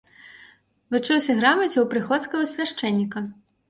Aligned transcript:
Вучыўся 0.95 1.37
грамаце 1.43 1.75
ў 1.81 1.85
прыходскага 1.95 2.53
свяшчэнніка. 2.59 3.29